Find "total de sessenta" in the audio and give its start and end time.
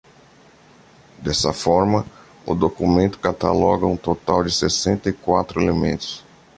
3.95-5.09